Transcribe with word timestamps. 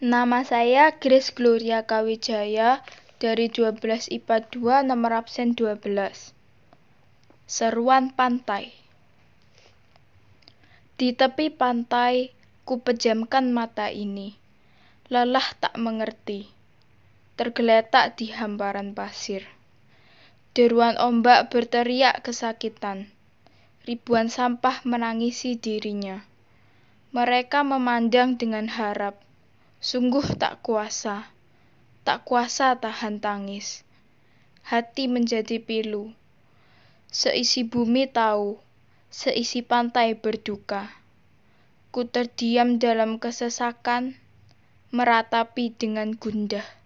Nama 0.00 0.40
saya 0.48 0.96
Grace 0.96 1.28
Gloria 1.28 1.84
Kawijaya 1.84 2.80
dari 3.20 3.52
12 3.52 4.08
IPA 4.08 4.48
2 4.48 4.88
nomor 4.88 5.12
absen 5.12 5.52
12. 5.52 5.76
Seruan 7.44 8.08
pantai. 8.08 8.72
Di 10.96 11.12
tepi 11.12 11.52
pantai, 11.52 12.32
ku 12.64 12.80
pejamkan 12.80 13.52
mata 13.52 13.92
ini. 13.92 14.40
Lelah 15.12 15.44
tak 15.60 15.76
mengerti. 15.76 16.48
Tergeletak 17.36 18.16
di 18.16 18.32
hamparan 18.32 18.96
pasir. 18.96 19.44
Deruan 20.56 20.96
ombak 20.96 21.52
berteriak 21.52 22.24
kesakitan. 22.24 23.12
Ribuan 23.84 24.32
sampah 24.32 24.80
menangisi 24.88 25.60
dirinya. 25.60 26.24
Mereka 27.12 27.68
memandang 27.68 28.40
dengan 28.40 28.64
harap 28.64 29.28
Sungguh 29.80 30.36
tak 30.36 30.60
kuasa, 30.60 31.32
tak 32.04 32.28
kuasa 32.28 32.76
tahan 32.76 33.16
tangis. 33.16 33.80
Hati 34.60 35.08
menjadi 35.08 35.56
pilu. 35.56 36.12
Seisi 37.08 37.64
bumi 37.64 38.04
tahu, 38.04 38.60
seisi 39.08 39.64
pantai 39.64 40.12
berduka. 40.12 40.92
Ku 41.88 42.04
terdiam 42.04 42.76
dalam 42.76 43.16
kesesakan, 43.16 44.20
meratapi 44.92 45.72
dengan 45.72 46.12
gundah. 46.12 46.79